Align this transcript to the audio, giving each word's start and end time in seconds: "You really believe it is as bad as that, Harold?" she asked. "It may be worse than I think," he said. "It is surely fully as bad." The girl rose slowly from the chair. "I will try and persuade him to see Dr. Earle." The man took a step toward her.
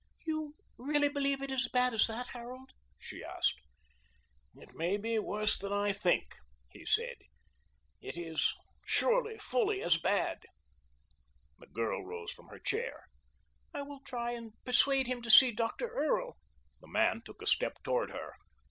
"You 0.25 0.55
really 0.79 1.09
believe 1.09 1.43
it 1.43 1.51
is 1.51 1.65
as 1.65 1.67
bad 1.71 1.93
as 1.93 2.07
that, 2.07 2.29
Harold?" 2.29 2.71
she 2.97 3.23
asked. 3.23 3.53
"It 4.55 4.73
may 4.73 4.97
be 4.97 5.19
worse 5.19 5.59
than 5.59 5.71
I 5.71 5.93
think," 5.93 6.37
he 6.71 6.87
said. 6.87 7.17
"It 8.01 8.17
is 8.17 8.55
surely 8.83 9.37
fully 9.37 9.83
as 9.83 9.99
bad." 9.99 10.39
The 11.59 11.67
girl 11.67 12.03
rose 12.03 12.33
slowly 12.33 12.49
from 12.49 12.55
the 12.57 12.63
chair. 12.63 13.03
"I 13.75 13.83
will 13.83 13.99
try 14.03 14.31
and 14.31 14.53
persuade 14.65 15.05
him 15.05 15.21
to 15.21 15.29
see 15.29 15.51
Dr. 15.51 15.89
Earle." 15.89 16.35
The 16.79 16.87
man 16.87 17.21
took 17.23 17.43
a 17.43 17.45
step 17.45 17.77
toward 17.83 18.09
her. 18.09 18.33